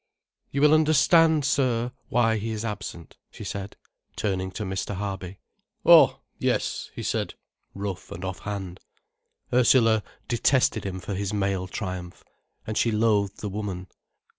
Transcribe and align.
"You 0.49 0.61
will 0.61 0.73
understand, 0.73 1.45
sir, 1.45 1.91
why 2.09 2.37
he 2.37 2.49
is 2.49 2.65
absent," 2.65 3.17
she 3.29 3.43
said, 3.43 3.75
turning 4.15 4.49
to 4.53 4.63
Mr. 4.63 4.95
Harby. 4.95 5.37
"Oh, 5.85 6.21
yes," 6.39 6.89
he 6.95 7.03
said, 7.03 7.35
rough 7.75 8.11
and 8.11 8.25
off 8.25 8.39
hand. 8.39 8.79
Ursula 9.53 10.01
detested 10.27 10.85
him 10.87 10.99
for 10.99 11.13
his 11.13 11.33
male 11.35 11.67
triumph. 11.67 12.23
And 12.65 12.79
she 12.79 12.91
loathed 12.91 13.41
the 13.41 13.47
woman. 13.49 13.89